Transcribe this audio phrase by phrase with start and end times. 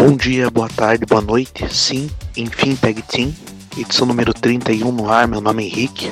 [0.00, 1.68] Bom dia, boa tarde, boa noite.
[1.68, 3.34] Sim, enfim, Tag Team.
[3.76, 5.28] Edição número 31 no ar.
[5.28, 6.10] Meu nome é Henrique.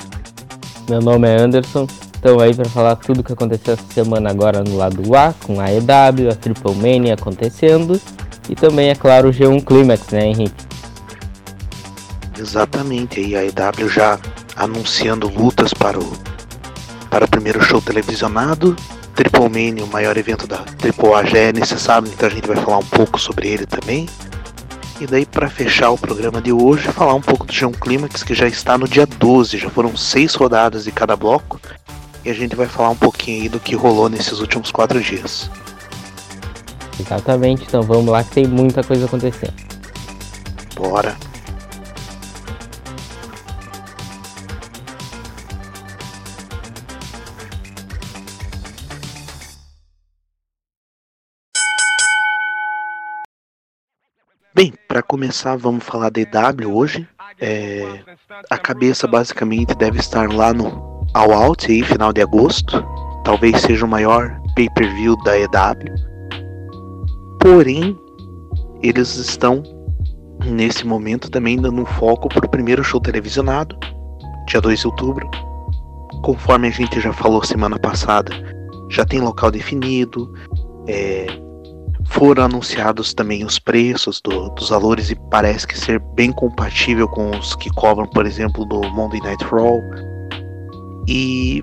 [0.90, 1.86] Meu nome é Anderson.
[2.14, 5.58] Estou aí para falar tudo o que aconteceu essa semana agora no lado A, com
[5.58, 7.98] a EW, a Triple Mania acontecendo
[8.50, 10.66] e também, é claro, o G1 Climax, né, Henrique?
[12.38, 14.18] Exatamente, e a EW já
[14.54, 16.12] anunciando lutas para o,
[17.08, 18.76] para o primeiro show televisionado.
[19.18, 22.56] Triple Mania, o maior evento da Triple A já é necessário, então a gente vai
[22.56, 24.08] falar um pouco sobre ele também.
[25.00, 28.32] E daí, para fechar o programa de hoje, falar um pouco do G1 Climax, que
[28.32, 31.60] já está no dia 12, já foram seis rodadas de cada bloco.
[32.24, 35.50] E a gente vai falar um pouquinho aí do que rolou nesses últimos quatro dias.
[37.00, 39.54] Exatamente, então vamos lá que tem muita coisa acontecendo.
[40.76, 41.16] Bora!
[54.58, 57.06] Bem, para começar, vamos falar da EW hoje.
[57.40, 57.80] É,
[58.50, 62.84] a cabeça basicamente deve estar lá no All Out, aí, final de agosto.
[63.22, 65.94] Talvez seja o maior pay-per-view da EW.
[67.40, 67.96] Porém,
[68.82, 69.62] eles estão
[70.44, 73.78] nesse momento também dando um foco para o primeiro show televisionado,
[74.48, 75.30] dia 2 de outubro.
[76.24, 78.32] Conforme a gente já falou semana passada,
[78.90, 80.34] já tem local definido,
[80.88, 81.28] é,
[82.08, 87.30] foram anunciados também os preços do, dos valores e parece que ser bem compatível com
[87.30, 89.80] os que cobram, por exemplo, do Monday Night Raw.
[91.06, 91.62] E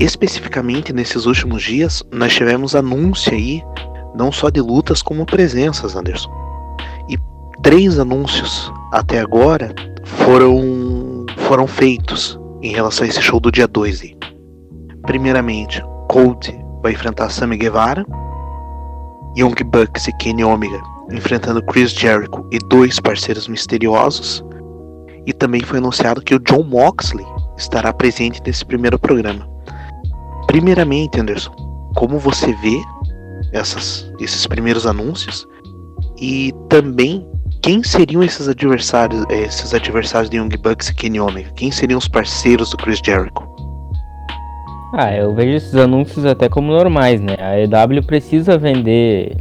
[0.00, 3.62] especificamente nesses últimos dias, nós tivemos anúncio aí,
[4.14, 6.30] não só de lutas como presenças, Anderson.
[7.08, 7.16] E
[7.62, 14.02] três anúncios até agora foram, foram feitos em relação a esse show do dia 2
[14.02, 14.16] aí.
[15.02, 18.04] Primeiramente, Cold vai enfrentar Sammy Guevara
[19.36, 24.44] Young Bucks e Kenny Omega enfrentando Chris Jericho e dois parceiros misteriosos.
[25.26, 29.48] E também foi anunciado que o John Moxley estará presente nesse primeiro programa.
[30.46, 31.52] Primeiramente, Anderson,
[31.94, 32.80] como você vê
[33.52, 35.46] essas, esses primeiros anúncios?
[36.20, 37.26] E também
[37.62, 41.50] quem seriam esses adversários, esses adversários de Young Bucks e Kenny Omega?
[41.52, 43.53] Quem seriam os parceiros do Chris Jericho?
[44.96, 47.34] Ah, eu vejo esses anúncios até como normais, né?
[47.40, 49.36] A EW precisa vender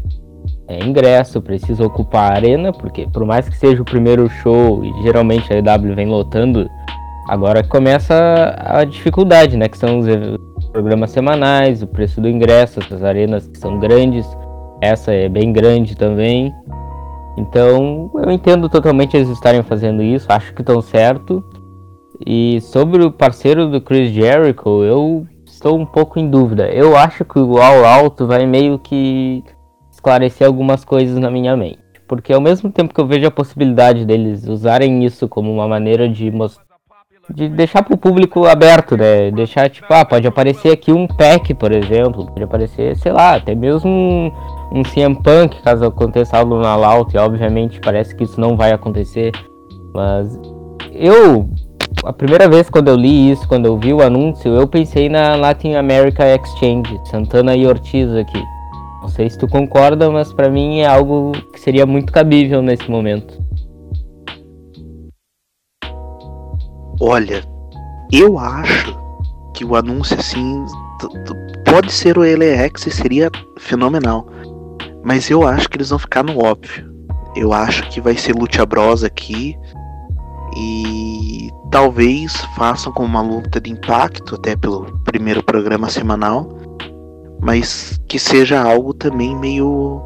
[0.67, 5.03] é, ingresso, precisa ocupar a arena, porque por mais que seja o primeiro show, e
[5.03, 6.67] geralmente a EW vem lotando,
[7.29, 9.69] agora começa a dificuldade, né?
[9.69, 10.07] Que são os
[10.71, 14.25] programas semanais, o preço do ingresso, essas arenas que são grandes,
[14.81, 16.51] essa é bem grande também.
[17.37, 21.43] Então eu entendo totalmente eles estarem fazendo isso, acho que estão certo.
[22.25, 25.27] E sobre o parceiro do Chris Jericho, eu
[25.63, 26.67] estou um pouco em dúvida.
[26.69, 29.41] Eu acho que o All Out vai meio que
[29.89, 31.79] esclarecer algumas coisas na minha mente.
[32.05, 36.09] Porque ao mesmo tempo que eu vejo a possibilidade deles usarem isso como uma maneira
[36.09, 36.65] de mostrar
[37.33, 39.31] de deixar para o público aberto, né?
[39.31, 43.55] Deixar tipo, ah, pode aparecer aqui um pack, por exemplo, pode aparecer, sei lá, até
[43.55, 44.31] mesmo um,
[44.73, 48.73] um CM Punk, caso aconteça algo na Laut, e obviamente parece que isso não vai
[48.73, 49.31] acontecer,
[49.93, 50.37] mas
[50.91, 51.47] eu
[52.05, 55.35] a primeira vez quando eu li isso, quando eu vi o anúncio, eu pensei na
[55.35, 58.41] Latin America Exchange, Santana e Ortiz aqui.
[59.01, 62.89] Não sei se tu concorda, mas para mim é algo que seria muito cabível nesse
[62.89, 63.41] momento.
[66.99, 67.43] Olha,
[68.11, 68.97] eu acho
[69.53, 70.65] que o anúncio assim
[71.65, 74.25] pode ser o LX e seria fenomenal.
[75.03, 76.91] Mas eu acho que eles vão ficar no óbvio.
[77.35, 79.57] Eu acho que vai ser Lucha Bros aqui
[80.57, 86.47] e talvez façam com uma luta de impacto, até pelo primeiro programa semanal,
[87.41, 90.01] mas que seja algo também meio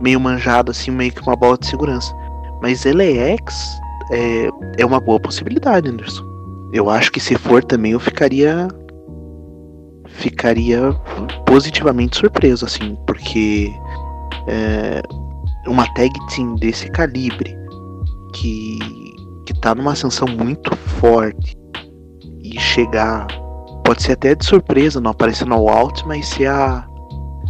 [0.00, 2.14] meio manjado, assim, meio que uma bola de segurança.
[2.62, 3.78] Mas LAX
[4.10, 6.24] é, é uma boa possibilidade, Anderson.
[6.72, 8.68] Eu acho que se for também eu ficaria
[10.06, 10.92] ficaria
[11.46, 13.72] positivamente surpreso, assim, porque
[14.46, 15.02] é,
[15.66, 17.56] uma tag team desse calibre
[18.34, 18.78] que
[19.52, 21.56] que tá numa ascensão muito forte
[22.40, 23.26] e chegar,
[23.84, 26.86] pode ser até de surpresa, não aparecer no Alt, mas se a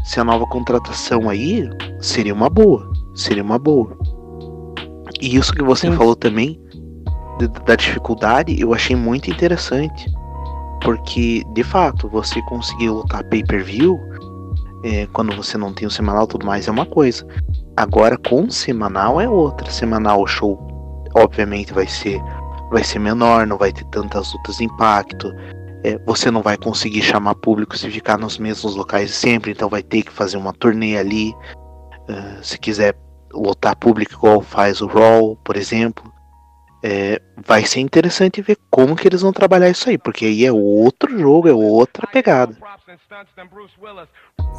[0.02, 1.68] se a nova contratação aí
[2.00, 3.96] seria uma boa, seria uma boa.
[5.20, 5.96] E isso que você Sim.
[5.96, 6.58] falou também
[7.66, 10.10] da dificuldade, eu achei muito interessante,
[10.82, 14.00] porque de fato você conseguir lutar pay-per-view
[14.84, 17.26] é, quando você não tem o semanal tudo mais é uma coisa.
[17.76, 19.70] Agora com o semanal é outra.
[19.70, 20.69] Semanal show
[21.14, 22.20] obviamente vai ser
[22.70, 25.34] vai ser menor, não vai ter tantas lutas de impacto.
[25.82, 29.82] É, você não vai conseguir chamar público se ficar nos mesmos locais sempre, então vai
[29.82, 31.34] ter que fazer uma turnê ali.
[32.08, 32.94] Uh, se quiser
[33.32, 36.10] lotar público igual faz o Raw, por exemplo.
[36.82, 40.52] É, vai ser interessante ver como que eles vão trabalhar isso aí, porque aí é
[40.52, 42.56] outro jogo, é outra pegada.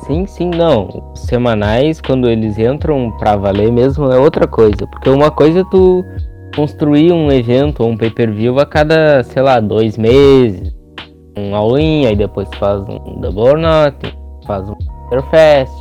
[0.05, 1.13] Sim, sim, não.
[1.15, 4.85] Semanais, quando eles entram pra valer mesmo, é outra coisa.
[4.87, 6.05] Porque uma coisa é tu
[6.55, 10.73] construir um evento ou um pay-per-view a cada, sei lá, dois meses,
[11.37, 14.13] um all-in, aí depois faz um Double or Nothing,
[14.45, 14.75] faz um
[15.29, 15.73] Fest,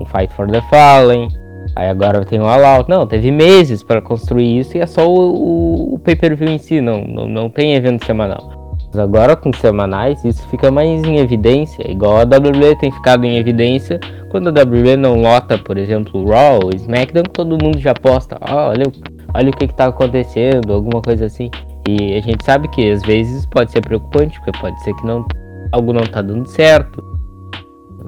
[0.00, 1.28] um Fight for the Fallen,
[1.76, 2.90] aí agora tem um All Out.
[2.90, 6.80] Não, teve meses para construir isso e é só o, o, o pay-per-view em si,
[6.80, 8.76] não, não, não tem evento semanal.
[8.92, 13.36] Mas agora com semanais isso fica mais em evidência, igual a WWE tem ficado em
[13.36, 14.00] evidência
[14.30, 18.36] quando a WWE não lota, por exemplo, o Raw, o SmackDown, todo mundo já posta,
[18.40, 18.84] oh, olha,
[19.34, 21.50] olha o que está acontecendo, alguma coisa assim.
[21.88, 25.24] E a gente sabe que às vezes pode ser preocupante, porque pode ser que não,
[25.72, 27.02] algo não está dando certo.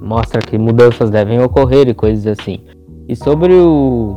[0.00, 2.60] Mostra que mudanças devem ocorrer e coisas assim.
[3.08, 4.16] E sobre o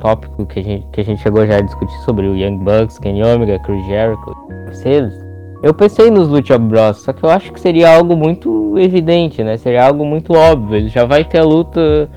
[0.00, 2.98] tópico que a gente, que a gente chegou já a discutir sobre o Young Bucks,
[2.98, 5.26] Kenny Omega, Chris Jericho, Mercedes,
[5.62, 9.56] eu pensei nos Lucha Bros, só que eu acho que seria algo muito evidente, né?
[9.56, 10.76] Seria algo muito óbvio.
[10.76, 12.08] Ele já vai ter a luta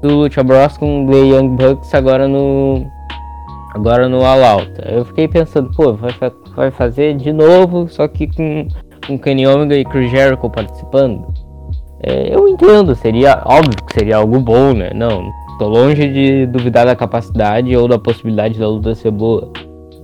[0.00, 2.86] do Lucha Bros com o Young Bucks agora no
[3.76, 4.72] agora no All Out.
[4.86, 6.10] Eu fiquei pensando, pô, vai,
[6.54, 8.66] vai fazer de novo, só que com,
[9.06, 11.26] com Kenny Omega e Chris Jericho participando.
[12.02, 14.90] É, eu entendo, seria óbvio que seria algo bom, né?
[14.94, 19.52] Não, tô longe de duvidar da capacidade ou da possibilidade da luta ser boa.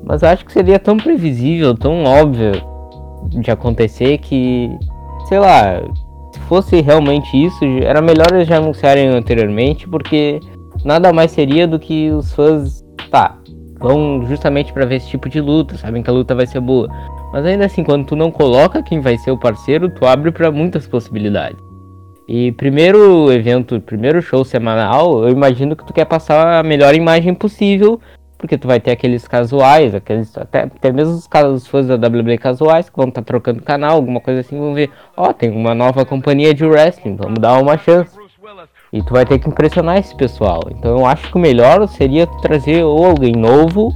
[0.05, 2.53] Mas acho que seria tão previsível, tão óbvio
[3.29, 4.71] de acontecer que,
[5.29, 5.81] sei lá,
[6.33, 10.41] se fosse realmente isso, era melhor eles já anunciarem anteriormente, porque
[10.85, 13.39] nada mais seria do que os fãs, tá,
[13.83, 16.89] vão justamente para ver esse tipo de luta, sabem que a luta vai ser boa.
[17.33, 20.51] Mas ainda assim, quando tu não coloca quem vai ser o parceiro, tu abre para
[20.51, 21.59] muitas possibilidades.
[22.29, 27.35] E primeiro evento, primeiro show semanal, eu imagino que tu quer passar a melhor imagem
[27.35, 28.01] possível,
[28.39, 32.39] porque tu vai ter aqueles casuais, aqueles até, até mesmo os, os fãs da WWE
[32.39, 35.51] casuais que vão estar tá trocando canal, alguma coisa assim, vão ver, ó, oh, tem
[35.51, 38.22] uma nova companhia de wrestling, vamos dar uma chance.
[38.93, 40.61] E tu vai ter que impressionar esse pessoal.
[40.71, 43.91] Então eu acho que o melhor seria trazer ou alguém novo,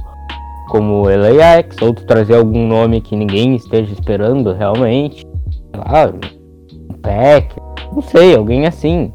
[0.69, 5.23] como LAX, ou tu trazer algum nome que ninguém esteja esperando realmente.
[5.71, 7.55] Sei lá, um Pack,
[7.93, 9.13] não sei, alguém assim.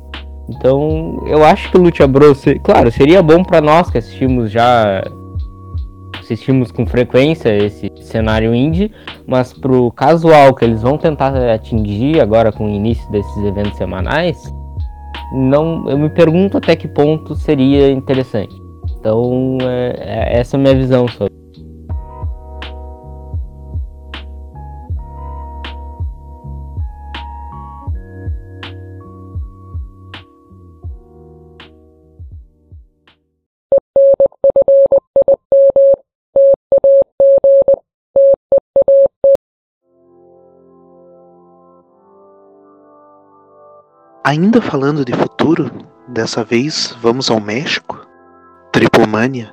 [0.49, 5.03] Então eu acho que o Lucha Bros, claro, seria bom para nós que assistimos já
[6.21, 8.93] assistimos com frequência esse cenário indie,
[9.27, 14.41] mas pro casual que eles vão tentar atingir agora com o início desses eventos semanais,
[15.33, 18.55] não, eu me pergunto até que ponto seria interessante.
[18.99, 21.42] Então, é, é essa é a minha visão sobre.
[44.33, 45.71] Ainda falando de futuro,
[46.09, 48.01] dessa vez vamos ao México.
[48.73, 49.53] Tripomania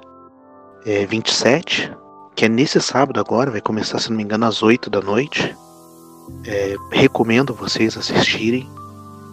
[0.86, 1.94] é, 27,
[2.34, 5.54] que é nesse sábado agora, vai começar, se não me engano, às 8 da noite.
[6.46, 8.70] É, recomendo vocês assistirem.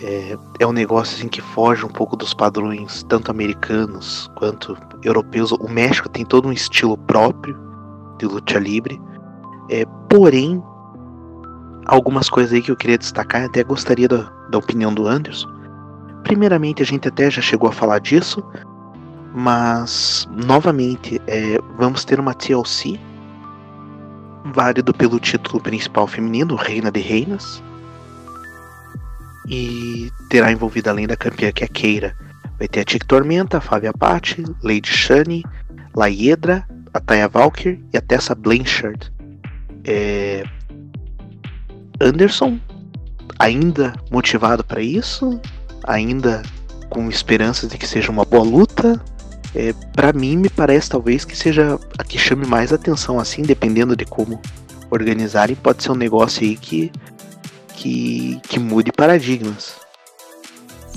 [0.01, 5.53] É, é, um negócio assim que foge um pouco dos padrões, tanto americanos quanto europeus.
[5.53, 7.57] O México tem todo um estilo próprio
[8.19, 9.01] de luta livre.
[9.71, 10.61] É, porém,
[11.87, 15.49] algumas coisas aí que eu queria destacar, até gostaria da, da opinião do Anderson.
[16.23, 18.45] Primeiramente, a gente até já chegou a falar disso,
[19.35, 22.99] mas novamente é, vamos ter uma TLC
[24.55, 27.63] válido pelo título principal feminino, Reina de Reinas,
[29.49, 32.17] e terá envolvida além da campeã que é Keira.
[32.59, 35.45] Vai ter a Tic Tormenta, a Fábia Patti, Lady Shani,
[35.95, 39.13] Laedra, a Taya Valkyr e a Tessa Blanchard.
[39.85, 40.45] É,
[42.01, 42.59] Anderson,
[43.39, 45.41] ainda motivado para isso,
[45.85, 46.43] ainda
[46.89, 49.01] com esperanças de que seja uma boa luta.
[49.55, 53.97] É, para mim, me parece talvez que seja a que chame mais atenção, assim, dependendo
[53.97, 54.41] de como
[54.91, 56.93] organizarem, pode ser um negócio aí que,
[57.75, 59.75] que, que mude paradigmas.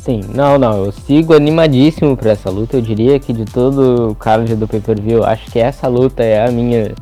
[0.04, 2.78] Sim, não, não, eu sigo animadíssimo para essa luta.
[2.78, 6.52] Eu diria que de todo o card do pay-per-view, acho que essa luta é a
[6.52, 6.94] minha,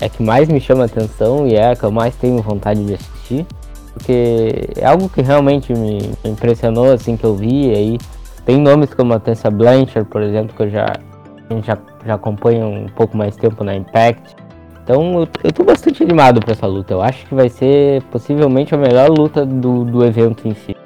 [0.00, 2.84] é a que mais me chama atenção e é a que eu mais tenho vontade
[2.84, 3.46] de assistir assistir,
[3.94, 7.98] porque é algo que realmente me impressionou, assim, que eu vi aí.
[8.44, 10.92] Tem nomes como a Tessa Blanchard, por exemplo, que eu já,
[11.62, 14.34] já, já acompanho um pouco mais tempo na Impact.
[14.82, 16.92] Então eu, eu tô bastante animado para essa luta.
[16.92, 20.76] Eu acho que vai ser possivelmente a melhor luta do, do evento em si.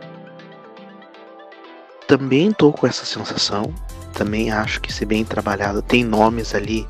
[2.07, 3.73] também tô com essa sensação.
[4.13, 5.83] Também acho que ser bem trabalhado.
[5.83, 6.87] Tem nomes ali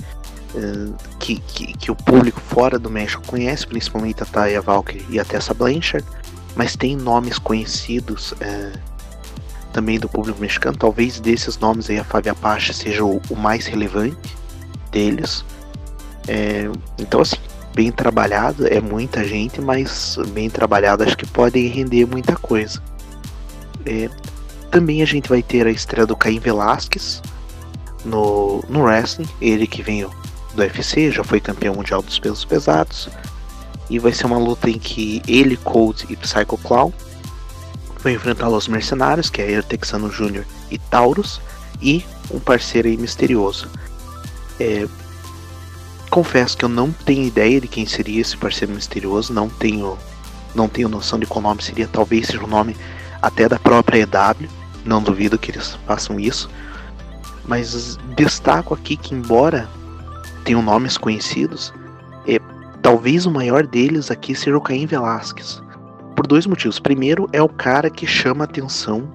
[1.18, 5.24] que, que, que, o público fora do México conhece, principalmente a Taya Valkyrie e a
[5.24, 6.06] Tessa Blanchard.
[6.54, 8.78] Mas tem nomes conhecidos uh,
[9.72, 10.76] também do público mexicano.
[10.76, 14.36] Talvez desses nomes aí a Fábio Apache seja o, o mais relevante
[14.90, 15.44] deles.
[16.26, 17.36] É, então, assim,
[17.74, 22.82] bem trabalhado, é muita gente, mas bem trabalhado acho que pode render muita coisa.
[23.84, 24.08] É,
[24.70, 27.22] também a gente vai ter a estreia do Caim Velasquez
[28.04, 30.06] no, no wrestling, ele que vem
[30.56, 33.08] do UFC, já foi campeão mundial dos pesos pesados.
[33.88, 36.92] E vai ser uma luta em que ele, Cold e Psycho Clown
[38.02, 40.44] vão enfrentar os mercenários, que é Air Texano Jr.
[40.70, 41.40] e Taurus,
[41.80, 43.68] e um parceiro aí misterioso.
[44.58, 44.86] É,
[46.10, 49.98] confesso que eu não tenho ideia de quem seria esse parceiro misterioso, não tenho,
[50.54, 52.76] não tenho noção de qual nome seria, talvez seja o nome
[53.20, 54.48] até da própria EW,
[54.84, 56.48] não duvido que eles façam isso.
[57.44, 59.68] Mas destaco aqui que embora
[60.46, 61.74] tenham nomes conhecidos,
[62.26, 62.38] é,
[62.80, 65.60] talvez o maior deles aqui seja o Caim Velasquez.
[66.14, 66.78] Por dois motivos.
[66.78, 69.06] Primeiro, é o cara que chama atenção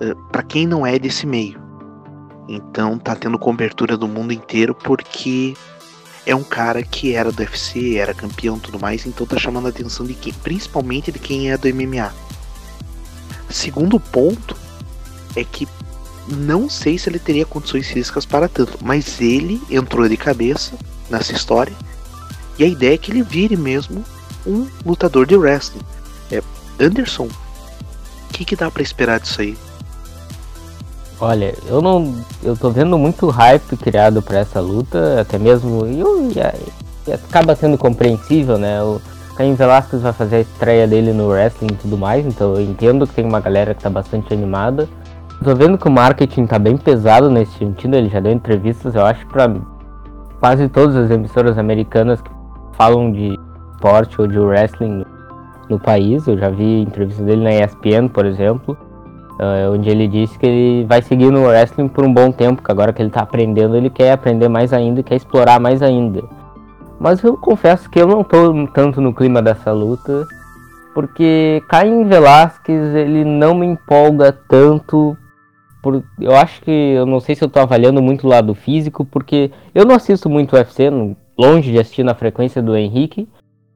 [0.00, 1.60] é, para quem não é desse meio.
[2.48, 5.56] Então tá tendo cobertura do mundo inteiro porque
[6.26, 9.66] é um cara que era do UFC, era campeão e tudo mais, então tá chamando
[9.66, 12.12] a atenção de quem, principalmente de quem é do MMA.
[13.48, 14.56] Segundo ponto
[15.34, 15.66] é que
[16.28, 20.72] não sei se ele teria condições físicas para tanto, mas ele entrou de cabeça
[21.10, 21.72] nessa história
[22.58, 24.04] e a ideia é que ele vire mesmo
[24.46, 25.82] um lutador de wrestling.
[26.30, 26.42] É,
[26.80, 29.56] Anderson, o que, que dá para esperar disso aí?
[31.20, 32.16] Olha, eu não.
[32.42, 35.86] Eu tô vendo muito hype criado para essa luta, até mesmo.
[35.86, 36.02] E,
[37.08, 38.82] e, acaba sendo compreensível, né?
[38.82, 39.00] O
[39.36, 43.06] Caim Velasquez vai fazer a estreia dele no wrestling e tudo mais, então eu entendo
[43.06, 44.88] que tem uma galera que tá bastante animada.
[45.42, 49.04] Tô vendo que o marketing tá bem pesado nesse sentido, ele já deu entrevistas, eu
[49.04, 49.52] acho, para
[50.40, 52.30] quase todas as emissoras americanas que
[52.72, 53.38] falam de
[53.72, 55.06] esporte ou de wrestling no,
[55.70, 56.26] no país.
[56.26, 58.76] Eu já vi entrevistas dele na ESPN, por exemplo.
[59.32, 62.70] Uh, onde ele disse que ele vai seguir no wrestling por um bom tempo, que
[62.70, 66.22] agora que ele está aprendendo, ele quer aprender mais ainda e quer explorar mais ainda.
[67.00, 70.26] Mas eu confesso que eu não estou tanto no clima dessa luta,
[70.94, 75.16] porque Caim Velasquez ele não me empolga tanto.
[75.82, 79.04] Por, eu acho que eu não sei se eu estou avaliando muito o lado físico,
[79.04, 80.88] porque eu não assisto muito UFC,
[81.36, 83.28] longe de assistir na frequência do Henrique,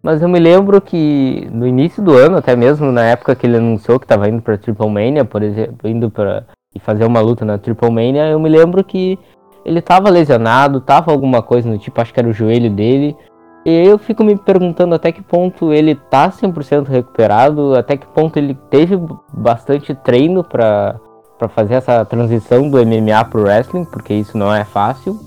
[0.02, 3.56] mas eu me lembro que no início do ano, até mesmo na época que ele
[3.56, 6.44] anunciou que estava indo para Triple Mania, por exemplo, indo para
[6.78, 9.18] fazer uma luta na Triple Mania, eu me lembro que
[9.64, 13.16] ele estava lesionado, tava alguma coisa no tipo, acho que era o joelho dele.
[13.64, 18.36] E eu fico me perguntando até que ponto ele tá 100% recuperado, até que ponto
[18.36, 18.96] ele teve
[19.34, 21.00] bastante treino para
[21.48, 25.18] fazer essa transição do MMA pro wrestling, porque isso não é fácil.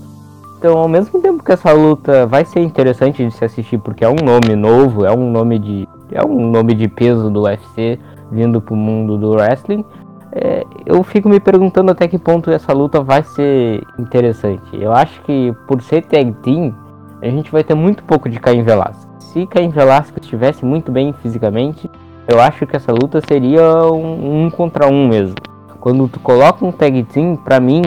[0.58, 4.08] Então, ao mesmo tempo que essa luta vai ser interessante de se assistir, porque é
[4.08, 7.98] um nome novo, é um nome de é um nome de peso do UFC
[8.30, 9.84] vindo pro mundo do wrestling,
[10.32, 14.62] é, eu fico me perguntando até que ponto essa luta vai ser interessante.
[14.72, 16.74] Eu acho que por ser tag team,
[17.22, 19.08] a gente vai ter muito pouco de Caim Velasquez.
[19.18, 21.90] Se Caim Velasquez estivesse muito bem fisicamente,
[22.28, 25.36] eu acho que essa luta seria um, um contra um mesmo.
[25.80, 27.82] Quando tu coloca um tag team, pra mim,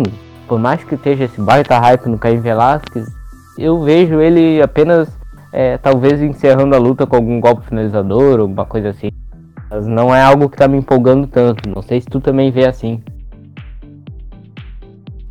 [0.47, 3.07] por mais que esteja esse baita hype no Caim Velasquez,
[3.57, 5.07] eu vejo ele apenas,
[5.51, 9.11] é, talvez, encerrando a luta com algum golpe finalizador, alguma coisa assim.
[9.69, 11.69] Mas não é algo que tá me empolgando tanto.
[11.69, 13.01] Não sei se tu também vê assim.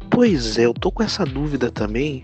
[0.08, 2.22] Pois é, eu tô com essa dúvida também.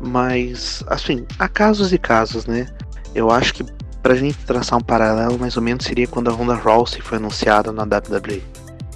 [0.00, 2.66] Mas, assim, há casos e casos, né?
[3.14, 3.64] Eu acho que
[4.00, 7.72] pra gente traçar um paralelo, mais ou menos seria quando a Ronda Rousey foi anunciada
[7.72, 8.42] na WWE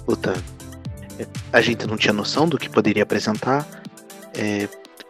[0.07, 0.50] lutando
[1.51, 3.67] a gente não tinha noção do que poderia apresentar.
[4.33, 4.67] É,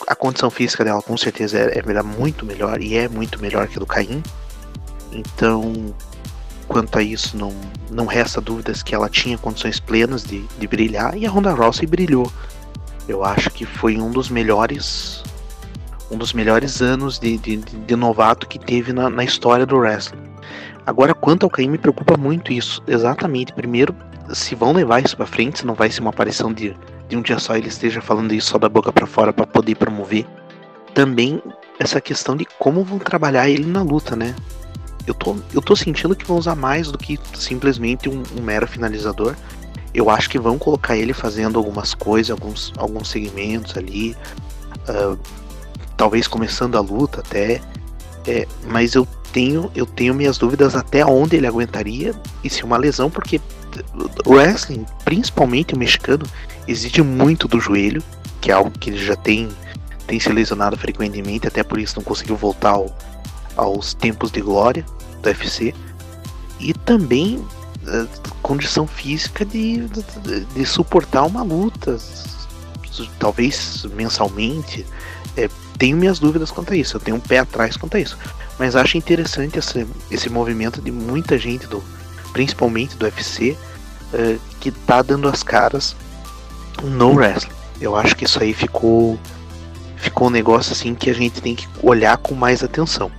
[0.08, 3.68] a condição física dela com certeza era, é, era muito melhor e é muito melhor
[3.68, 4.24] que a do Caim.
[5.12, 5.94] Então,
[6.68, 7.54] quanto a isso, não,
[7.90, 11.86] não resta dúvidas que ela tinha condições plenas de, de brilhar e a Ronda Rousey
[11.86, 12.32] brilhou.
[13.08, 15.24] Eu acho que foi um dos melhores
[16.10, 20.20] um dos melhores anos de, de, de novato que teve na, na história do wrestling.
[20.86, 22.84] Agora, quanto ao Caim, me preocupa muito isso.
[22.86, 23.54] Exatamente.
[23.54, 23.96] Primeiro,
[24.34, 26.76] se vão levar isso para frente, se não vai ser uma aparição de,
[27.08, 29.76] de um dia só ele esteja falando isso só da boca para fora para poder
[29.76, 30.26] promover.
[30.94, 31.42] Também
[31.80, 34.36] essa questão de como vão trabalhar ele na luta, né?
[35.08, 38.68] Eu tô, eu tô sentindo que vão usar mais do que simplesmente um, um mero
[38.68, 39.36] finalizador.
[39.94, 44.16] Eu acho que vão colocar ele fazendo algumas coisas, alguns, alguns segmentos ali.
[44.88, 45.18] Uh,
[45.98, 47.62] talvez começando a luta até.
[48.28, 52.78] É, mas eu tenho, eu tenho minhas dúvidas até onde ele aguentaria e se uma
[52.78, 53.42] lesão, porque
[54.26, 56.26] o wrestling, principalmente o mexicano,
[56.68, 58.04] exige muito do joelho,
[58.40, 59.50] que é algo que ele já tem,
[60.08, 62.96] tem se lesionado frequentemente, até por isso não conseguiu voltar ao,
[63.56, 64.86] aos tempos de glória
[65.22, 65.74] do UFC.
[66.60, 68.08] E também uh,
[68.42, 71.98] condição física de, de, de, suportar uma luta,
[73.20, 74.86] talvez mensalmente.
[75.36, 78.18] É, tenho minhas dúvidas quanto a isso, eu tenho um pé atrás quanto a isso.
[78.60, 81.84] Mas acho interessante esse, esse movimento de muita gente, do,
[82.32, 83.58] principalmente do UFC,
[84.14, 85.96] uh, que tá dando as caras
[86.84, 87.54] no wrestling.
[87.80, 89.18] Eu acho que isso aí ficou
[89.96, 93.12] ficou um negócio assim que a gente tem que olhar com mais atenção.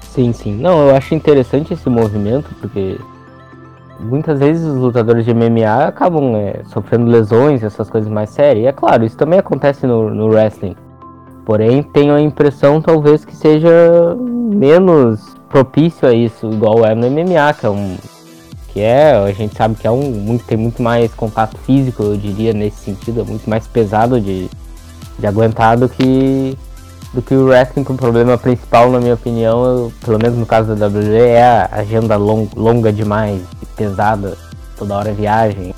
[0.00, 0.54] Sim, sim.
[0.54, 2.98] Não, eu acho interessante esse movimento porque
[4.00, 8.64] muitas vezes os lutadores de MMA acabam é, sofrendo lesões, essas coisas mais sérias.
[8.64, 10.76] E é claro, isso também acontece no, no wrestling.
[11.48, 17.54] Porém, tenho a impressão talvez que seja menos propício a isso, igual é no MMA,
[17.58, 17.96] que é um.
[18.68, 20.10] Que é, a gente sabe que é um.
[20.10, 24.46] Muito, tem muito mais contato físico, eu diria, nesse sentido, é muito mais pesado de,
[25.18, 26.54] de aguentar do que,
[27.14, 30.44] do que o wrestling, que o problema principal, na minha opinião, eu, pelo menos no
[30.44, 33.40] caso da WWE, é a agenda long, longa demais,
[33.74, 34.36] pesada,
[34.76, 35.74] toda hora viagem.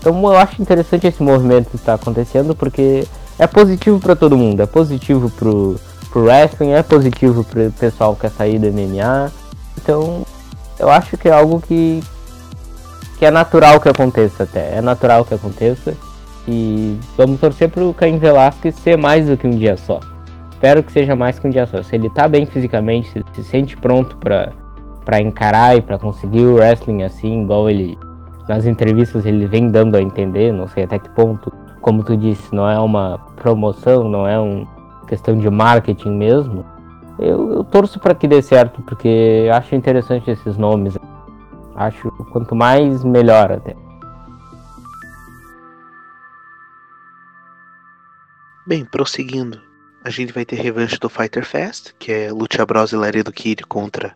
[0.00, 3.04] Então eu acho interessante esse movimento que está acontecendo, porque
[3.38, 5.76] é positivo para todo mundo, é positivo pro,
[6.10, 9.30] pro wrestling, é positivo pro pessoal que quer sair do MMA.
[9.80, 10.26] Então,
[10.78, 12.02] eu acho que é algo que
[13.18, 15.94] que é natural que aconteça até, é natural que aconteça.
[16.46, 20.00] E vamos torcer pro Caim Velasquez ser mais do que um dia só.
[20.50, 21.82] Espero que seja mais que um dia só.
[21.82, 24.52] Se ele tá bem fisicamente, se se sente pronto para
[25.04, 27.98] para encarar e para conseguir o wrestling assim, igual ele
[28.46, 31.50] nas entrevistas ele vem dando a entender, não sei até que ponto
[31.88, 34.68] como tu disse, não é uma promoção, não é uma
[35.06, 36.62] questão de marketing mesmo.
[37.18, 40.98] Eu, eu torço para que dê certo, porque acho interessante esses nomes.
[41.74, 43.74] Acho quanto mais melhor até.
[48.66, 49.58] Bem, prosseguindo,
[50.04, 53.64] a gente vai ter revanche do Fighter Fest, que é Lucha Bros e Laredo Kid
[53.64, 54.14] contra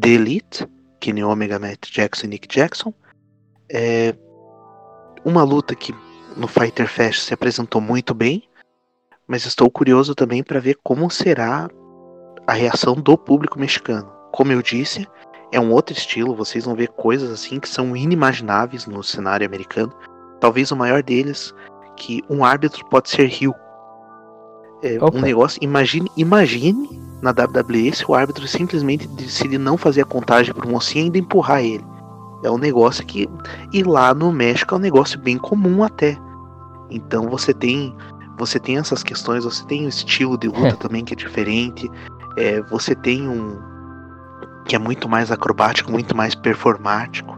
[0.00, 0.66] The Elite,
[0.98, 2.94] Kenny Omega, Matt Jackson e Nick Jackson.
[3.70, 4.14] É
[5.22, 5.94] uma luta que
[6.36, 8.48] no Fighter Fest se apresentou muito bem,
[9.26, 11.68] mas estou curioso também para ver como será
[12.46, 14.10] a reação do público mexicano.
[14.32, 15.06] Como eu disse,
[15.52, 19.92] é um outro estilo, vocês vão ver coisas assim que são inimagináveis no cenário americano.
[20.40, 21.54] Talvez o maior deles,
[21.96, 23.54] que um árbitro pode ser rio.
[24.82, 30.06] É um negócio, imagine, imagine na WWE se o árbitro simplesmente decide não fazer a
[30.06, 31.84] contagem para o mocinho e ainda empurrar ele.
[32.42, 33.26] É um negócio que.
[33.72, 36.18] E lá no México é um negócio bem comum até.
[36.94, 37.94] Então você tem.
[38.36, 41.90] Você tem essas questões, você tem o estilo de luta também que é diferente.
[42.36, 43.58] É, você tem um.
[44.64, 47.36] que é muito mais acrobático, muito mais performático.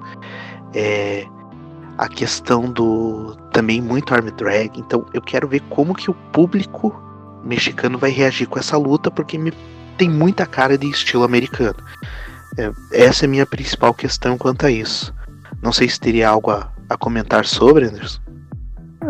[0.75, 1.27] É,
[1.99, 3.37] a questão do.
[3.53, 4.79] também muito arm drag.
[4.79, 6.95] Então eu quero ver como que o público
[7.45, 9.53] mexicano vai reagir com essa luta, porque me,
[9.97, 11.77] tem muita cara de estilo americano.
[12.59, 15.15] É, essa é a minha principal questão quanto a isso.
[15.63, 18.21] Não sei se teria algo a, a comentar sobre, Anderson.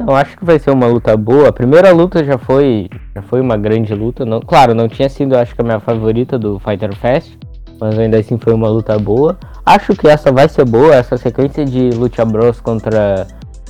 [0.07, 1.49] Eu acho que vai ser uma luta boa.
[1.49, 4.25] A primeira luta já foi, já foi uma grande luta.
[4.25, 7.33] Não, claro, não tinha sido, acho que a minha favorita do Fighter Fest,
[7.81, 9.37] mas ainda assim foi uma luta boa.
[9.65, 13.27] Acho que essa vai ser boa, essa sequência de Lucha Bros contra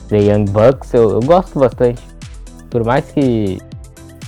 [0.09, 2.03] The Young Bucks, eu, eu gosto bastante.
[2.68, 3.59] Por mais que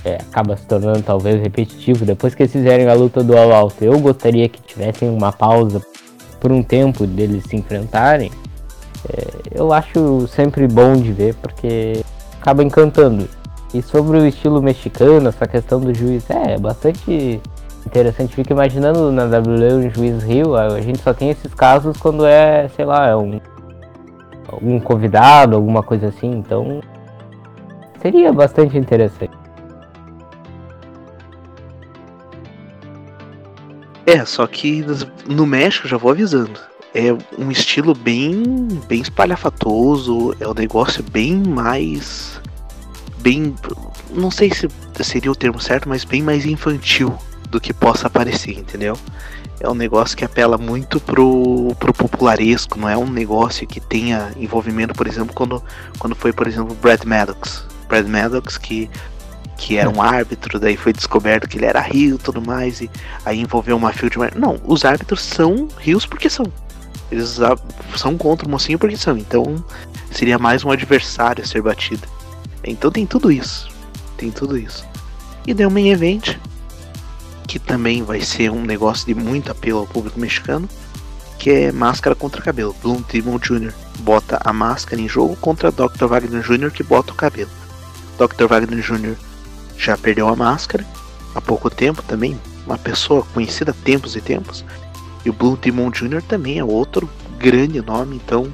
[0.03, 2.05] é, acaba se tornando talvez repetitivo.
[2.05, 5.79] Depois que eles fizerem a luta do All Out, eu gostaria que tivessem uma pausa
[6.39, 8.31] por um tempo deles se enfrentarem.
[9.07, 12.03] É, eu acho sempre bom de ver porque
[12.41, 13.27] acaba encantando.
[13.73, 17.39] E sobre o estilo mexicano, essa questão do juiz, é, é bastante
[17.85, 18.35] interessante.
[18.35, 22.67] Fico imaginando na WWE um juiz Rio, a gente só tem esses casos quando é,
[22.75, 26.31] sei lá, é um, convidado, alguma coisa assim.
[26.31, 26.81] Então
[28.01, 29.37] seria bastante interessante.
[34.05, 34.83] É, só que
[35.27, 36.59] no México, já vou avisando,
[36.93, 42.41] é um estilo bem, bem espalhafatoso, é um negócio bem mais.
[43.19, 43.55] bem.
[44.11, 44.67] não sei se
[45.03, 47.17] seria o termo certo, mas bem mais infantil
[47.49, 48.97] do que possa parecer, entendeu?
[49.59, 54.31] É um negócio que apela muito pro, pro popularesco, não é um negócio que tenha
[54.37, 55.61] envolvimento, por exemplo, quando,
[55.97, 57.65] quando foi, por exemplo, Brad Maddox.
[57.87, 58.89] Brad Maddox, que
[59.59, 62.89] que era um árbitro, daí foi descoberto que ele era rio e tudo mais, e
[63.25, 64.15] aí envolveu uma field.
[64.35, 66.45] Não, os árbitros são rios porque são.
[67.11, 67.39] Eles
[67.97, 69.17] são contra o mocinho porque são.
[69.17, 69.63] Então
[70.11, 72.07] seria mais um adversário a ser batido.
[72.63, 73.69] Então tem tudo isso.
[74.17, 74.85] Tem tudo isso.
[75.47, 76.37] E deu um main event,
[77.47, 80.67] que também vai ser um negócio de muito apelo ao público mexicano.
[81.39, 82.75] que é máscara contra cabelo.
[82.83, 83.73] Bloom Demon Jr.
[84.01, 86.05] bota a máscara em jogo contra Dr.
[86.05, 86.69] Wagner Jr.
[86.69, 87.49] que bota o cabelo.
[88.17, 88.45] Dr.
[88.47, 89.15] Wagner Jr.
[89.77, 90.85] já perdeu a máscara
[91.33, 94.65] há pouco tempo também, uma pessoa conhecida há tempos e tempos.
[95.25, 96.21] E o Blue Demon Jr.
[96.21, 98.47] também é outro grande nome, então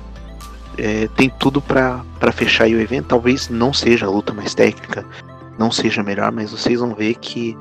[0.77, 3.07] é, tem tudo para fechar o evento.
[3.07, 5.05] Talvez não seja a luta mais técnica,
[5.57, 7.57] não seja melhor, mas vocês vão ver que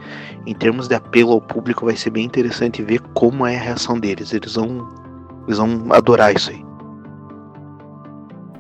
[0.47, 3.99] em termos de apelo ao público vai ser bem interessante ver como é a reação
[3.99, 4.33] deles.
[4.33, 4.89] Eles vão,
[5.47, 6.65] eles vão adorar isso aí.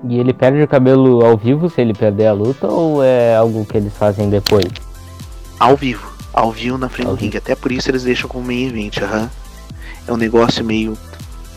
[0.07, 3.65] E ele perde o cabelo ao vivo se ele perder a luta ou é algo
[3.65, 4.67] que eles fazem depois?
[5.59, 7.39] Ao vivo, ao vivo na frente ao do ringue.
[7.39, 9.31] Até por isso eles deixam como main event, aham.
[10.07, 10.97] É um negócio meio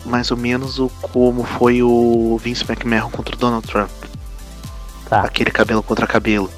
[0.04, 3.90] mais ou menos o como foi o Vince McMahon contra o Donald Trump.
[5.08, 5.20] Tá.
[5.20, 6.50] Aquele cabelo contra cabelo.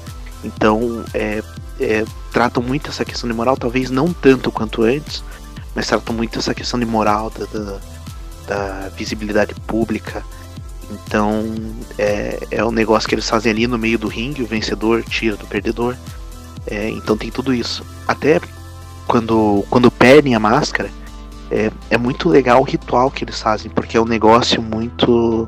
[0.43, 1.43] Então, é,
[1.79, 5.23] é, tratam muito essa questão de moral, talvez não tanto quanto antes,
[5.75, 7.79] mas tratam muito essa questão de moral, da, da,
[8.47, 10.23] da visibilidade pública.
[10.89, 11.45] Então,
[11.97, 15.37] é, é um negócio que eles fazem ali no meio do ringue, o vencedor tira
[15.37, 15.95] do perdedor.
[16.67, 17.85] É, então tem tudo isso.
[18.07, 18.41] Até
[19.07, 20.91] quando, quando perdem a máscara,
[21.51, 25.45] é, é muito legal o ritual que eles fazem, porque é um negócio muito.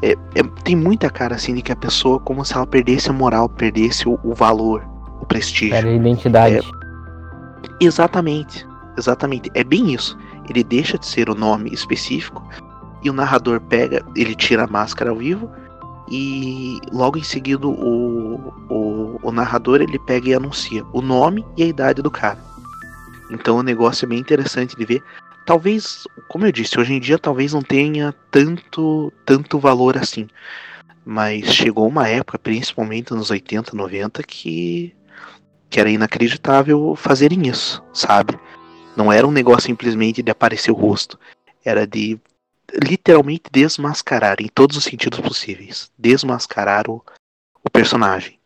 [0.00, 3.12] É, é, tem muita cara assim de que a pessoa, como se ela perdesse a
[3.12, 4.86] moral, perdesse o, o valor,
[5.20, 5.74] o prestígio.
[5.74, 6.56] Perde a identidade.
[6.58, 6.60] É,
[7.80, 9.50] exatamente, exatamente.
[9.54, 10.16] É bem isso.
[10.48, 12.46] Ele deixa de ser o nome específico
[13.02, 15.50] e o narrador pega, ele tira a máscara ao vivo
[16.08, 21.64] e logo em seguida o, o, o narrador ele pega e anuncia o nome e
[21.64, 22.38] a idade do cara.
[23.30, 25.02] Então o negócio é bem interessante de ver.
[25.44, 30.28] Talvez, como eu disse, hoje em dia talvez não tenha tanto, tanto valor assim.
[31.04, 34.94] Mas chegou uma época, principalmente nos 80, 90, que,
[35.70, 38.38] que era inacreditável fazerem isso, sabe?
[38.96, 41.18] Não era um negócio simplesmente de aparecer o rosto.
[41.64, 42.18] Era de
[42.82, 45.92] literalmente desmascarar em todos os sentidos possíveis.
[45.96, 47.04] Desmascarar o,
[47.62, 48.36] o personagem.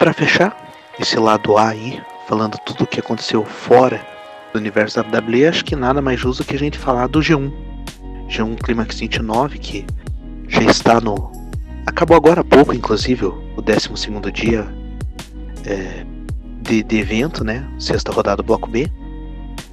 [0.00, 0.56] Para fechar
[0.98, 4.00] esse lado A aí, falando tudo o que aconteceu fora
[4.50, 7.52] do universo da WWE, acho que nada mais justo que a gente falar do G1.
[8.26, 9.86] G1 Climax 29, que
[10.48, 11.30] já está no.
[11.86, 13.90] Acabou agora há pouco, inclusive, o 12
[14.32, 14.66] dia
[15.66, 16.06] é,
[16.62, 17.68] de, de, evento, né?
[17.78, 18.90] Sexta rodada do Bloco B.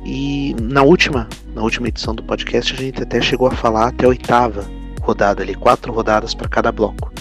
[0.03, 4.05] E na última, na última edição do podcast, a gente até chegou a falar até
[4.05, 4.65] a oitava
[5.01, 7.13] rodada ali, quatro rodadas para cada bloco.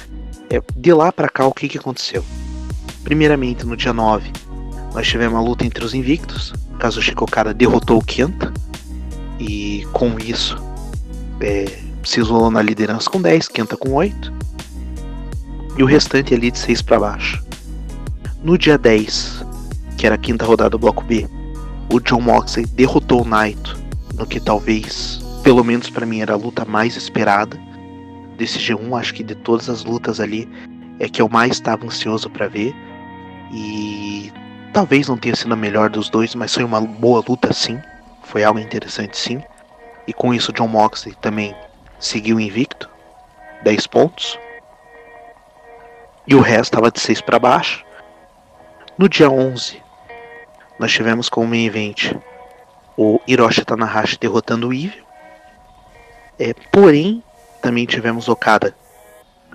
[0.50, 2.24] É, de lá para cá, o que, que aconteceu?
[3.06, 4.32] Primeiramente, no dia 9,
[4.92, 6.52] nós tivemos a luta entre os invictos.
[6.76, 8.52] Kazuchika Okada derrotou o Kenta.
[9.38, 10.56] E com isso,
[11.40, 11.66] é,
[12.02, 14.32] se isolou na liderança com 10, Kenta com 8.
[15.78, 17.44] E o restante ali de 6 para baixo.
[18.42, 19.44] No dia 10,
[19.96, 21.28] que era a quinta rodada do bloco B,
[21.92, 23.78] o John Moxley derrotou o Naito
[24.16, 27.56] no que talvez, pelo menos para mim, era a luta mais esperada
[28.36, 28.98] desse G1.
[28.98, 30.48] Acho que de todas as lutas ali
[30.98, 32.74] é que eu mais estava ansioso para ver.
[33.52, 34.32] E
[34.72, 37.80] talvez não tenha sido a melhor dos dois, mas foi uma boa luta sim.
[38.24, 39.42] Foi algo interessante sim.
[40.06, 41.54] E com isso John Moxley também
[41.98, 42.88] seguiu invicto,
[43.62, 44.38] 10 pontos.
[46.26, 47.84] E o resto estava de 6 para baixo.
[48.98, 49.82] No dia 11,
[50.78, 52.14] nós tivemos como main event
[52.96, 55.04] o Hiroshi Tanahashi derrotando o Evil.
[56.38, 57.22] É, porém,
[57.62, 58.74] também tivemos Okada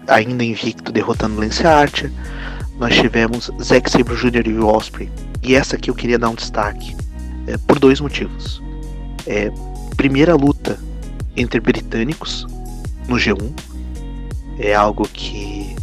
[0.07, 2.11] ainda invicto derrotando Lance Archer
[2.81, 4.47] nós tivemos Zack Sabre Jr.
[4.47, 5.07] e Will Ospreay.
[5.43, 6.95] E essa aqui eu queria dar um destaque
[7.45, 8.59] é, por dois motivos.
[9.27, 9.51] É,
[9.95, 10.79] primeira luta
[11.37, 12.47] entre britânicos
[13.07, 13.51] no G1
[14.57, 15.75] é algo que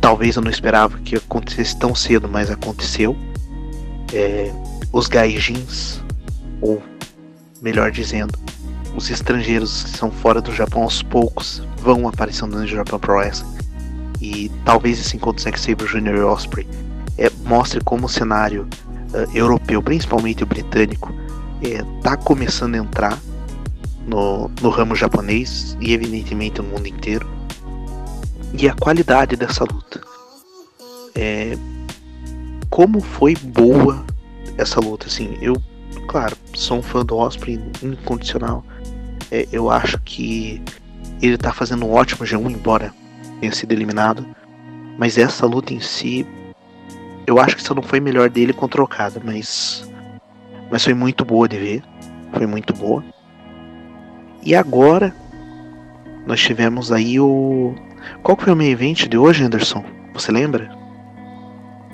[0.00, 3.14] talvez eu não esperava que acontecesse tão cedo, mas aconteceu.
[4.14, 4.50] É,
[4.94, 6.00] os gaijins,
[6.62, 6.82] ou
[7.60, 8.38] melhor dizendo,
[8.96, 13.59] os estrangeiros que são fora do Japão aos poucos vão aparecendo no Japão Pro Wrestling
[14.20, 16.16] e talvez esse encontro Zack Sabre Jr.
[16.16, 16.68] e Osprey
[17.16, 18.68] é, mostre como o cenário
[19.12, 21.12] uh, europeu, principalmente o britânico,
[21.62, 23.18] está é, começando a entrar
[24.06, 27.28] no, no ramo japonês e evidentemente no mundo inteiro.
[28.58, 30.00] E a qualidade dessa luta.
[31.14, 31.56] É,
[32.68, 34.04] como foi boa
[34.56, 35.60] essa luta, assim, eu,
[36.06, 38.64] claro, sou um fã do Osprey incondicional.
[39.30, 40.62] É, eu acho que
[41.20, 42.92] ele está fazendo um ótimo G1, embora
[43.40, 44.26] tenha sido eliminado.
[44.98, 46.26] Mas essa luta em si,
[47.26, 49.88] eu acho que só não foi melhor dele contra o Okada, mas
[50.70, 51.82] mas foi muito boa de ver,
[52.32, 53.02] foi muito boa.
[54.44, 55.12] E agora
[56.26, 57.74] nós tivemos aí o
[58.22, 59.84] Qual foi o main event de hoje, Anderson?
[60.14, 60.70] Você lembra?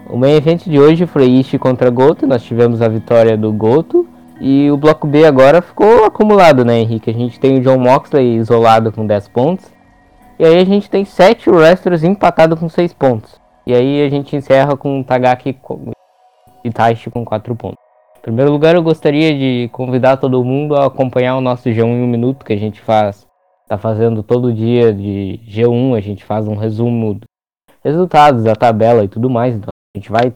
[0.08, 4.06] O main event de hoje foi Ishi contra Goto, nós tivemos a vitória do Goto.
[4.40, 7.10] E o bloco B agora ficou acumulado, né, Henrique?
[7.10, 9.64] A gente tem o John Moxley isolado com 10 pontos.
[10.38, 13.40] E aí a gente tem 7 wrestlers empatados com 6 pontos.
[13.66, 15.58] E aí a gente encerra com Tagaki
[16.62, 17.78] e Taishi com 4 pontos.
[18.18, 22.02] Em primeiro lugar, eu gostaria de convidar todo mundo a acompanhar o nosso G1 em
[22.02, 23.26] um minuto que a gente faz.
[23.68, 27.28] Tá fazendo todo dia de G1, a gente faz um resumo dos
[27.82, 29.54] resultados da tabela e tudo mais.
[29.54, 30.34] Então a gente vai,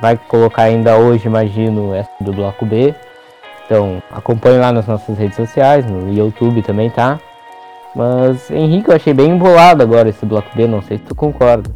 [0.00, 2.94] vai colocar ainda hoje, imagino, essa do bloco B.
[3.66, 7.18] Então acompanhe lá nas nossas redes sociais, no YouTube também tá.
[7.94, 11.70] Mas Henrique, eu achei bem embolado agora esse bloco B, não sei se tu concorda.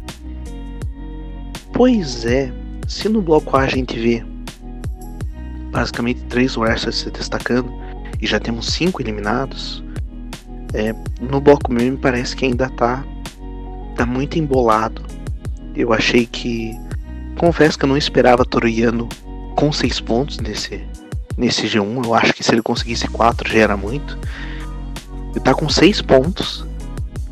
[1.73, 2.51] Pois é,
[2.87, 4.23] se no bloco A a gente vê
[5.71, 7.71] basicamente três wrestlers se destacando
[8.21, 9.83] e já temos cinco eliminados,
[10.73, 13.03] é, no bloco B me parece que ainda tá,
[13.95, 15.01] tá muito embolado.
[15.75, 16.77] Eu achei que.
[17.37, 19.07] Confesso que eu não esperava Toriano
[19.55, 20.83] com seis pontos nesse,
[21.37, 22.03] nesse G1.
[22.03, 24.17] Eu acho que se ele conseguisse quatro já era muito.
[25.39, 26.65] Ele tá com seis pontos.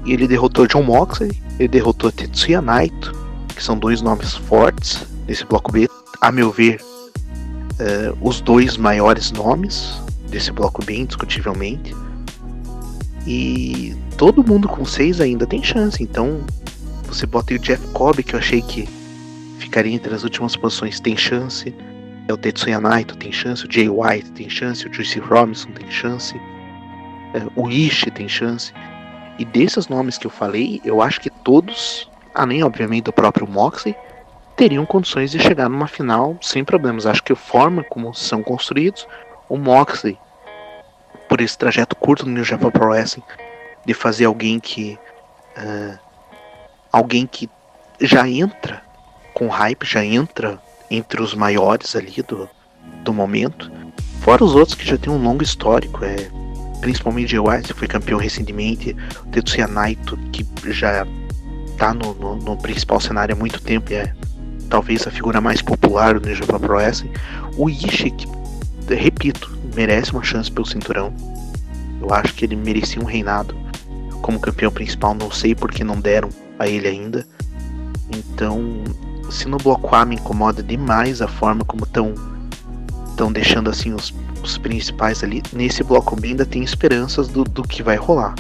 [0.06, 3.12] E ele derrotou John Moxley, ele derrotou Tetsuya Naito,
[3.54, 5.90] que são dois nomes fortes desse bloco B.
[6.22, 11.94] A meu ver, uh, os dois maiores nomes desse bloco B, indiscutivelmente.
[13.28, 16.02] E todo mundo com seis ainda tem chance.
[16.02, 16.40] Então,
[17.06, 18.88] você bota o Jeff Cobb, que eu achei que
[19.60, 21.76] ficaria entre as últimas posições, tem chance.
[22.30, 25.92] É o Tetsuya Naito tem chance, o Jay White tem chance, o Juicy Robinson tem
[25.92, 26.40] chance,
[27.56, 28.74] o Ishi tem chance.
[29.38, 33.96] E desses nomes que eu falei, eu acho que todos, além obviamente do próprio Moxley,
[34.56, 37.06] teriam condições de chegar numa final sem problemas.
[37.06, 39.08] Acho que a forma como são construídos,
[39.48, 40.18] o Moxley,
[41.30, 43.24] por esse trajeto curto no New Japan Pro Wrestling,
[43.86, 44.98] de fazer alguém que.
[45.58, 45.98] Uh,
[46.92, 47.50] alguém que
[48.02, 48.82] já entra
[49.34, 50.60] com hype, já entra
[50.90, 52.50] entre os maiores ali do,
[53.04, 53.72] do momento.
[54.22, 56.30] Fora os outros que já tem um longo histórico, é,
[56.82, 61.06] principalmente Jay White, que foi campeão recentemente, o Tetsuya Naito, que já
[61.78, 64.14] tá no, no, no, principal cenário há muito tempo e é
[64.70, 67.12] talvez a figura mais popular do Japan Pro Wrestling.
[67.56, 68.28] O Ishii, que,
[68.94, 71.14] repito, merece uma chance pelo cinturão.
[72.02, 73.56] Eu acho que ele merecia um reinado
[74.22, 77.26] como campeão principal, não sei porque não deram a ele ainda.
[78.12, 78.84] Então,
[79.30, 82.14] se no bloco A me incomoda demais a forma como estão
[83.10, 84.14] estão deixando assim os,
[84.48, 88.36] os, principais ali, nesse bloco B ainda tem esperanças do, do que vai rolar.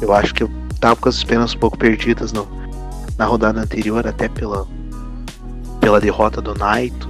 [0.00, 2.48] Eu acho que eu tava com as esperanças um pouco perdidas no,
[3.16, 4.66] na rodada anterior, até pela,
[5.80, 7.08] pela derrota do Naito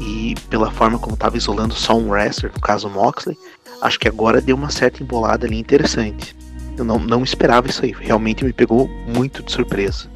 [0.00, 3.38] e pela forma como estava isolando só um wrestler, no caso Moxley.
[3.80, 6.36] Acho que agora deu uma certa embolada ali interessante.
[6.76, 10.08] Eu não, não esperava isso aí, realmente me pegou muito de surpresa.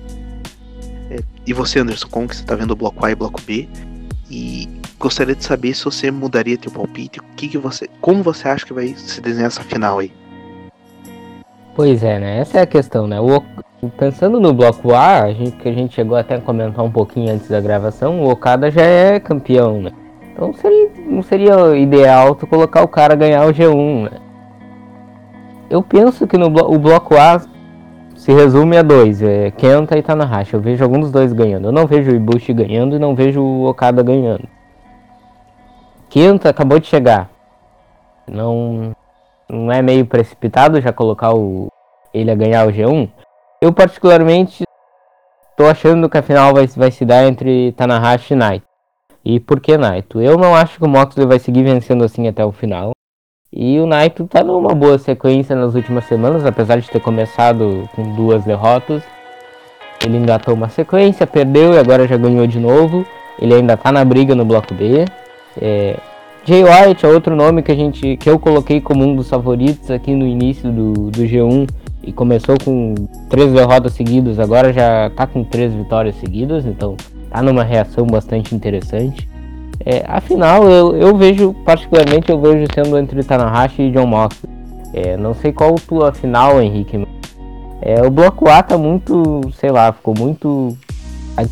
[1.10, 3.40] É, e você, Anderson, como que você está vendo o bloco A e o bloco
[3.42, 3.68] B?
[4.30, 8.46] E gostaria de saber se você mudaria teu palpite, o que, que você, como você
[8.46, 10.12] acha que vai se desenhar essa final aí?
[11.74, 12.38] Pois é, né?
[12.38, 13.20] Essa é a questão, né?
[13.20, 13.42] O,
[13.98, 17.34] pensando no bloco A, a gente, que a gente chegou até a comentar um pouquinho
[17.34, 19.90] antes da gravação, o Okada já é campeão, né?
[20.32, 24.18] Então seria, não seria ideal tu colocar o cara ganhar o G1, né?
[25.68, 27.40] Eu penso que no o bloco A
[28.14, 30.54] se resume a dois, é Kenta e Tanahashi.
[30.54, 31.68] Eu vejo alguns dos dois ganhando.
[31.68, 34.46] Eu não vejo o Ibushi ganhando e não vejo o Okada ganhando.
[36.12, 37.30] Kenta acabou de chegar.
[38.28, 38.94] Não,
[39.48, 41.68] não é meio precipitado já colocar o,
[42.12, 43.08] ele a ganhar o G1?
[43.62, 44.62] Eu particularmente
[45.56, 48.66] tô achando que a final vai, vai se dar entre Tanahashi e Naito.
[49.24, 50.20] E por que Naito?
[50.20, 52.90] Eu não acho que o Moxley vai seguir vencendo assim até o final.
[53.50, 58.14] E o Naito tá numa boa sequência nas últimas semanas, apesar de ter começado com
[58.14, 59.02] duas derrotas.
[60.04, 63.06] Ele engatou uma sequência, perdeu e agora já ganhou de novo.
[63.38, 65.06] Ele ainda tá na briga no bloco B.
[65.60, 65.96] É...
[66.44, 69.90] Jay White é outro nome que a gente que eu coloquei como um dos favoritos
[69.92, 71.68] aqui no início do, do G1
[72.02, 72.94] e começou com
[73.30, 76.96] três derrotas seguidas, agora já tá com três vitórias seguidas, então
[77.30, 79.28] tá numa reação bastante interessante.
[79.84, 84.52] É, afinal, eu, eu vejo, particularmente, eu vejo sendo entre Tanahashi e John Moxley.
[84.92, 87.06] É, não sei qual tua final, Henrique.
[87.80, 90.76] É, o bloco A tá muito, sei lá, ficou muito.
[91.36, 91.42] A,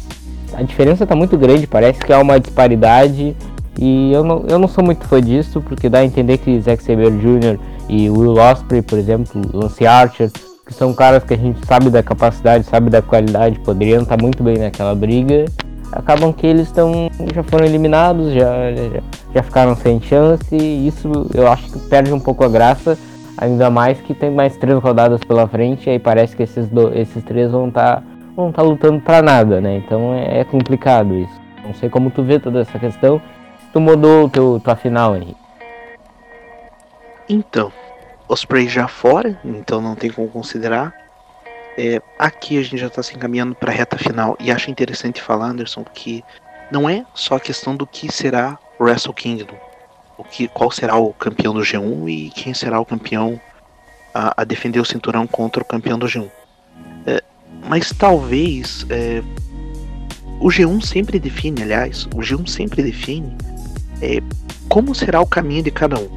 [0.59, 3.35] a diferença tá muito grande, parece que há uma disparidade.
[3.79, 6.83] E eu não, eu não sou muito fã disso, porque dá a entender que Zack
[6.83, 7.59] Saber Jr.
[7.89, 10.31] e Will Ospreay, por exemplo, Lance Archer,
[10.67, 14.23] que são caras que a gente sabe da capacidade, sabe da qualidade, poderiam estar tá
[14.23, 15.47] muito bem naquela briga
[15.93, 19.03] acabam que eles estão já foram eliminados, já, já,
[19.35, 22.97] já, ficaram sem chance, e isso eu acho que perde um pouco a graça,
[23.41, 26.93] Ainda mais que tem mais três rodadas pela frente e aí parece que esses, do,
[26.95, 28.03] esses três vão estar tá,
[28.37, 29.79] vão tá lutando para nada, né?
[29.79, 31.41] Então é, é, complicado isso.
[31.65, 33.21] Não sei como tu vê toda essa questão.
[33.73, 35.37] Tu mudou teu, tua final, Henrique.
[37.29, 37.73] Então,
[38.29, 40.93] Osprey já fora, então não tem como considerar.
[41.79, 45.23] É, aqui a gente já está se encaminhando para a reta final e acho interessante
[45.23, 46.25] falar, Anderson, que
[46.73, 49.57] não é só a questão do que será Wrestle Kingdom,
[50.19, 53.41] o que, qual será o campeão do G1 e quem será o campeão
[54.13, 56.29] a, a defender o cinturão contra o campeão do G1.
[57.07, 57.23] É,
[57.69, 59.23] mas talvez é,
[60.41, 63.37] o G1 sempre define, aliás, o G1 sempre define
[64.01, 64.23] é,
[64.69, 66.09] como será o caminho de cada um.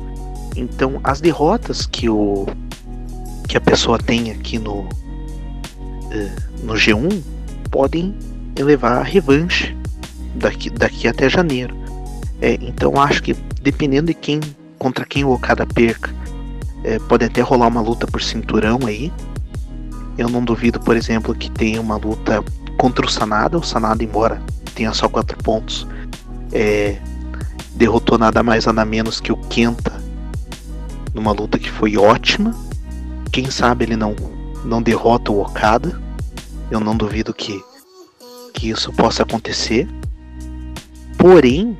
[0.56, 2.46] Então, as derrotas que o
[3.48, 4.88] que a pessoa tem aqui no
[6.12, 7.22] é, no G1
[7.70, 8.16] podem
[8.58, 9.76] levar a revanche
[10.36, 11.76] daqui, daqui até janeiro.
[12.42, 14.40] É, então acho que dependendo de quem
[14.78, 16.14] contra quem o Okada perca,
[16.84, 19.12] é, pode até rolar uma luta por cinturão aí.
[20.18, 22.44] Eu não duvido, por exemplo, que tenha uma luta
[22.78, 23.58] contra o Sanada.
[23.58, 24.42] O Sanada, embora
[24.76, 25.88] tenha só quatro pontos,
[26.52, 26.98] é,
[27.76, 30.02] derrotou nada mais nada menos que o Kenta
[31.14, 32.54] numa luta que foi ótima.
[33.32, 34.16] Quem sabe ele não
[34.66, 36.02] não derrota o Okada.
[36.72, 37.64] Eu não duvido que
[38.54, 39.88] que isso possa acontecer.
[41.18, 41.78] Porém,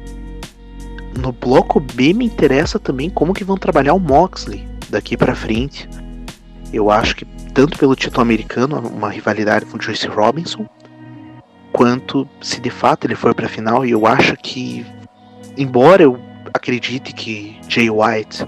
[1.20, 5.88] no bloco B me interessa também como que vão trabalhar o Moxley daqui para frente.
[6.72, 10.68] Eu acho que tanto pelo título americano, uma rivalidade com o Joyce Robinson,
[11.72, 14.86] quanto se de fato ele for para a final, eu acho que
[15.58, 16.20] embora eu
[16.54, 18.48] acredite que Jay White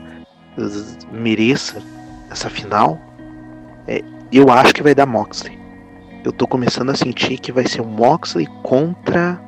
[1.11, 1.81] mereça
[2.29, 2.99] essa final,
[3.87, 5.57] é, eu acho que vai dar Moxley.
[6.23, 9.39] Eu tô começando a sentir que vai ser o Moxley contra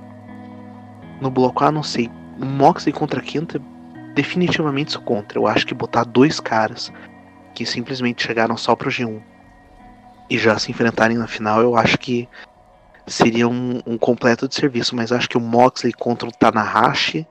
[1.19, 2.09] no bloco A, não sei.
[2.37, 3.59] Moxley contra Kenta,
[4.13, 5.39] definitivamente sou contra.
[5.39, 6.91] Eu acho que botar dois caras
[7.55, 9.19] que simplesmente chegaram só pro G1
[10.29, 12.27] e já se enfrentarem na final, eu acho que
[13.07, 14.95] seria um, um completo de serviço.
[14.95, 17.25] Mas acho que o Moxley contra o Tanahashi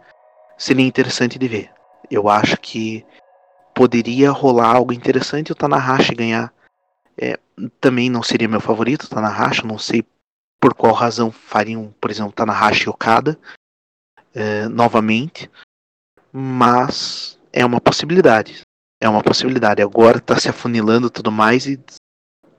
[0.57, 1.71] seria interessante de ver.
[2.11, 3.05] Eu acho que
[3.75, 6.53] poderia rolar algo interessante o Tanahashi ganhar.
[7.19, 7.39] É,
[7.81, 10.05] também não seria meu favorito, o Tanahashi, não sei
[10.61, 13.39] por qual razão fariam, por exemplo, Tanahashi e Okada
[14.35, 15.51] é, novamente,
[16.33, 18.63] mas é uma possibilidade.
[19.01, 19.83] É uma possibilidade.
[19.83, 21.79] Agora está se afunilando tudo mais e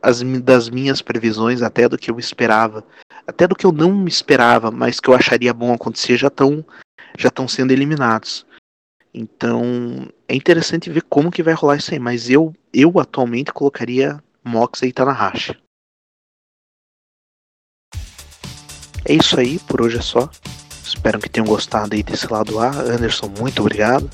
[0.02, 2.84] as das minhas previsões, até do que eu esperava,
[3.26, 6.64] até do que eu não esperava, mas que eu acharia bom acontecer, já estão
[7.18, 8.46] já estão sendo eliminados.
[9.14, 12.00] Então é interessante ver como que vai rolar isso aí.
[12.00, 15.58] Mas eu, eu atualmente colocaria Mox e Tanahashi.
[19.04, 20.30] É isso aí, por hoje é só.
[20.84, 22.70] Espero que tenham gostado aí desse lado A.
[22.70, 24.10] Anderson, muito obrigado.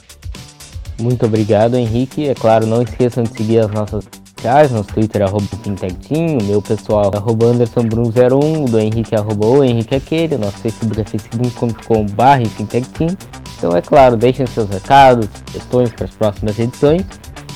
[0.99, 2.27] Muito obrigado, Henrique.
[2.27, 4.05] É claro, não esqueçam de seguir as nossas
[4.43, 9.47] sociais, nosso Twitter é arroba o meu pessoal é arroba AndersonBrum01, do Henrique é arroba
[9.47, 13.17] o Henrique Aquele, nosso Facebook é facebook.com.br
[13.57, 17.03] Então é claro, deixem seus recados, questões para as próximas edições.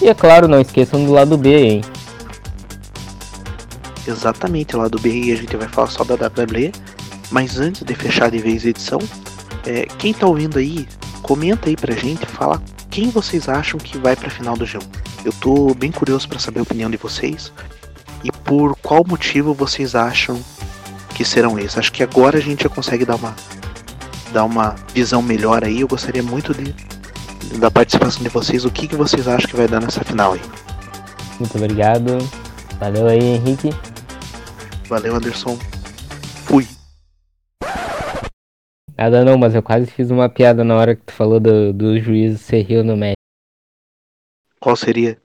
[0.02, 1.82] E é claro, não esqueçam do lado B, hein?
[4.08, 6.72] Exatamente, o lado B a gente vai falar só da WWE
[7.30, 9.00] mas antes de fechar de vez a edição,
[9.66, 10.88] é, quem tá ouvindo aí,
[11.22, 15.07] comenta aí pra gente, fala quem vocês acham que vai pra final do G1.
[15.26, 17.52] Eu tô bem curioso para saber a opinião de vocês
[18.24, 20.42] e por qual motivo vocês acham
[21.14, 21.78] que serão eles.
[21.78, 23.36] Acho que agora a gente já consegue dar uma
[24.32, 25.82] dar uma visão melhor aí.
[25.82, 26.74] Eu gostaria muito de
[27.60, 28.66] da participação de vocês.
[28.66, 30.42] O que, que vocês acham que vai dar nessa final aí?
[31.40, 32.18] Muito obrigado.
[32.80, 33.70] Valeu aí, Henrique.
[34.88, 35.58] Valeu, Anderson.
[36.46, 36.68] Fui.
[38.98, 42.00] Nada não, mas eu quase fiz uma piada na hora que tu falou do, do
[42.00, 43.17] juiz ser rio no médico.
[44.60, 45.20] Qual seria?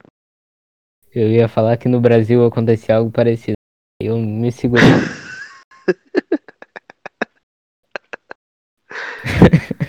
[1.13, 3.55] Eu ia falar que no Brasil acontecia algo parecido.
[4.01, 4.83] Eu me segurei.